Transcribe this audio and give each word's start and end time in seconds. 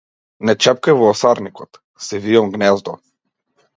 Не 0.49 0.53
чепкај 0.65 0.95
во 1.01 1.11
осарникот, 1.11 1.79
си 2.07 2.23
вијам 2.25 2.51
гнездо! 2.57 2.97